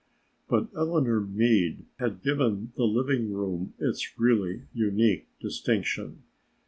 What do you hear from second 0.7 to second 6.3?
Eleanor Meade had given the living room its really unique distinction.